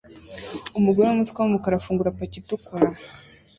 Umugore 0.79 1.05
wumutwe 1.07 1.37
wumukara 1.39 1.75
afungura 1.77 2.15
paki 2.17 2.37
itukura 2.41 2.87